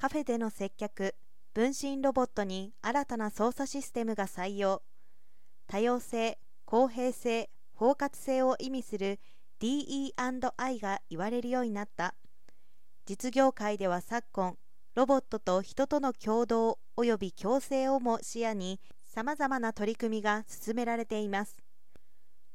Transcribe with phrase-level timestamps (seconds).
[0.00, 1.14] カフェでの接客、
[1.52, 4.80] 分身ロボットに新たな操作システムが採用。
[5.66, 9.20] 多様性、公平性、包括性を意味する
[9.60, 12.14] DE&I が言われるようになった。
[13.04, 14.56] 実業界では昨今、
[14.94, 21.58] ロボットと人との共同及び共生をも視野に様々な取り組みが進められています。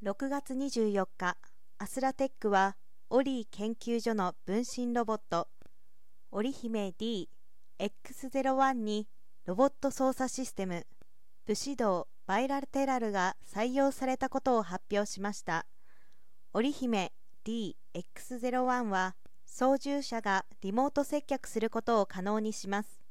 [0.02, 1.38] 6月24日、
[1.77, 2.75] アスラテックは
[3.12, 5.48] オリー研究所の分身ロボット
[6.32, 7.30] 織姫 D
[7.80, 9.08] X01 に
[9.45, 10.86] ロボット操作システム
[11.45, 15.66] 武士道バイラテラルが採用されたことを発表しました。
[16.54, 17.12] 織姫
[17.46, 19.16] DX01 は
[19.46, 23.02] 操縦者がリモート接客することを可能にします。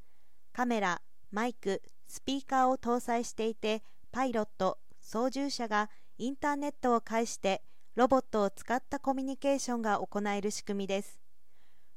[0.52, 7.62] カメラ、マイク、スピーカーを搭載していてパイロット、操縦者がインターネットを介して
[7.94, 11.23] ロボットを使ったコミュニケーションが行える仕組みです。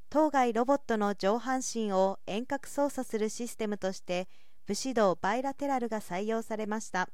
[0.09, 4.29] 当該ロボットの上半身を遠隔操作するシステムとして
[4.65, 7.09] 武士道バイラテラルが採用されました。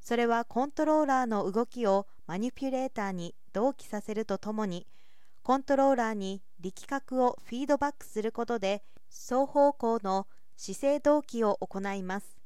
[0.00, 4.86] それはコントローラーの動きをマニピュレーターに同期させるとともに
[5.42, 12.38] コントローラーに力学をフィードバックすることで双方向の姿勢同期を行います。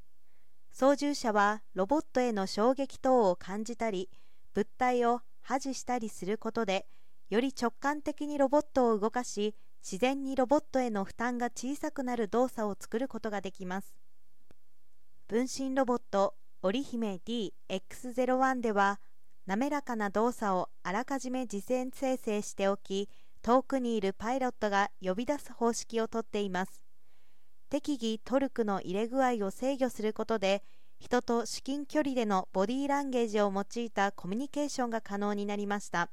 [0.72, 4.08] 操縦者はロボットへの衝撃等を感じたり
[4.54, 6.86] 物体を破示したりすることで
[7.32, 13.96] より直感的にロボットを動かし自然にロボットへの負担が小さくなる動作を作ることができます。
[15.28, 19.00] 分身ロボット織姫 DX01 では
[19.46, 23.08] 滑らかな動作をあらかじめ事前生成しておき
[23.40, 26.82] 遠くにいるパイロットが呼び出す方式をとっています。
[27.70, 30.62] 適宜トルクの入れ具合を制御することで
[30.98, 36.10] 人と至近距離でのボディーランゲージを用いたコミュニケーションが可能になりました。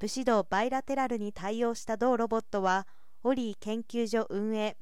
[0.00, 2.86] 武士道バイラテラルに対応した同ロボットは
[3.24, 4.76] オリー研究所運営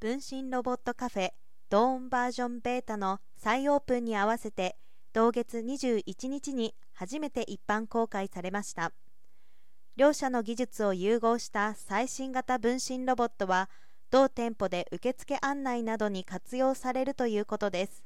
[0.00, 1.30] 分身ロボットカフェ
[1.70, 4.76] ドーンバージョンベータの再オープンに合わせて
[5.14, 8.92] 同月21日に初めて一般公開されました。
[9.96, 13.70] 両社の技術を融合した最新型分身ロボットは
[14.10, 18.04] 同店舗で受付案内などに活用されるということです。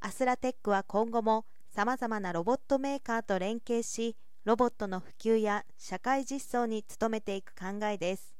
[0.00, 8.31] アスラテックは今後もさまざまなロボットメーカーと連携しロボットの普及や社会実装に努めていく考えです。